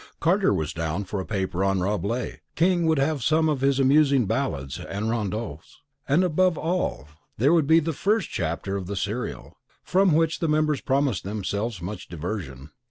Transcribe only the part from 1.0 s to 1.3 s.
for a